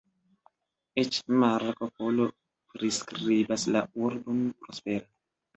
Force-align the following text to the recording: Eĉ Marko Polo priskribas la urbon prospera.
Eĉ 1.01 1.19
Marko 1.43 1.89
Polo 1.99 2.27
priskribas 2.79 3.67
la 3.77 3.85
urbon 4.07 4.45
prospera. 4.65 5.07